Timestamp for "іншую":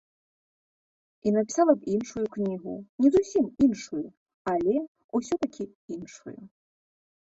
1.97-2.25, 3.69-4.05, 6.01-6.41